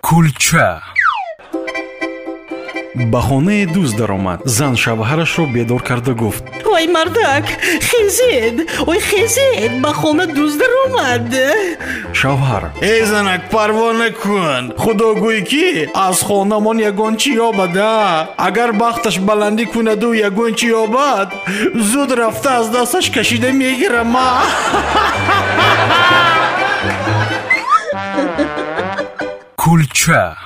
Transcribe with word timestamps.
кулча. 0.00 0.82
Ба 3.12 3.20
хонае 3.20 3.66
дӯст 3.74 3.96
даромад. 3.96 4.40
Зан 4.44 4.74
шавҳарашро 4.82 5.44
бедор 5.54 5.82
карда 5.88 6.12
гуфт. 6.12 6.44
Ой 6.74 6.86
мардак 6.94 7.44
хезед 7.88 8.56
ой 8.86 9.00
хезед 9.08 9.72
ба 9.82 9.92
хона 9.92 10.26
дӯст 10.36 10.58
даромад. 10.60 11.28
Шавҳар. 12.20 12.62
Эй 12.80 13.02
занак 13.10 13.42
парво 13.50 13.92
накун 13.92 14.64
худо 14.82 15.08
гӯй 15.22 15.40
ки? 15.50 15.88
Аз 15.94 16.18
хонамон 16.26 16.78
ягон 16.90 17.14
чӣ 17.20 17.30
ёбада 17.48 17.92
агар 18.46 18.72
бахташ 18.72 19.16
баландӣ 19.28 19.64
кунаду 19.72 20.10
ягон 20.28 20.52
чӣ 20.58 20.66
ёбад? 20.82 21.28
Зуд 21.90 22.10
рафта 22.20 22.50
аз 22.60 22.66
дасташ 22.74 23.06
кашида 23.10 23.50
мегирама 23.60 24.30
кулча 29.66 30.38